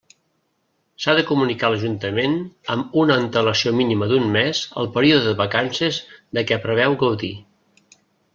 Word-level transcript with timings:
S'ha 1.03 1.13
de 1.17 1.25
comunicar 1.31 1.67
a 1.67 1.73
l'Ajuntament 1.73 2.33
amb 2.75 2.97
una 3.01 3.17
antelació 3.25 3.75
mínima 3.81 4.09
d'un 4.13 4.25
mes 4.39 4.63
el 4.85 4.91
període 4.97 5.27
de 5.29 5.35
vacances 5.43 6.01
de 6.39 6.45
què 6.53 6.61
preveu 6.67 6.99
gaudir. 7.05 7.33